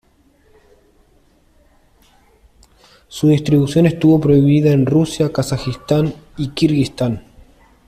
[3.07, 7.21] Su distribución estuvo prohibida en Rusia, Kazajistán y Kirguistán.